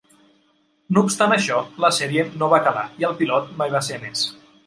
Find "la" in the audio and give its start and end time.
1.85-1.91